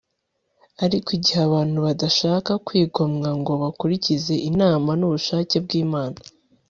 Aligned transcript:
ariko 0.85 1.09
igihe 1.17 1.39
abantu 1.47 1.77
badashaka 1.85 2.51
kwigomwa 2.65 3.29
ngo 3.39 3.51
bakurikize 3.63 4.33
inama 4.49 4.89
n'ubushake 4.99 5.55
bw'imana 5.65 6.17